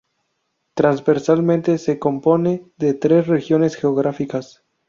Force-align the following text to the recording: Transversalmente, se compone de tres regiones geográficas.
Transversalmente, 0.73 1.77
se 1.77 1.99
compone 1.99 2.65
de 2.77 2.95
tres 2.95 3.27
regiones 3.27 3.75
geográficas. 3.75 4.63